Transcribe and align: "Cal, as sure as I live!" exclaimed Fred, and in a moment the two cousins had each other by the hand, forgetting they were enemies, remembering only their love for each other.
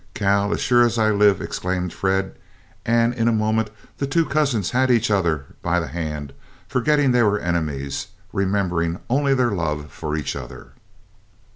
"Cal, 0.15 0.51
as 0.51 0.59
sure 0.61 0.83
as 0.83 0.97
I 0.97 1.11
live!" 1.11 1.41
exclaimed 1.43 1.93
Fred, 1.93 2.35
and 2.87 3.13
in 3.13 3.27
a 3.27 3.31
moment 3.31 3.69
the 3.99 4.07
two 4.07 4.25
cousins 4.25 4.71
had 4.71 4.89
each 4.89 5.11
other 5.11 5.45
by 5.61 5.79
the 5.79 5.89
hand, 5.89 6.33
forgetting 6.67 7.11
they 7.11 7.21
were 7.21 7.37
enemies, 7.37 8.07
remembering 8.33 8.99
only 9.11 9.35
their 9.35 9.51
love 9.51 9.91
for 9.91 10.17
each 10.17 10.35
other. 10.35 10.71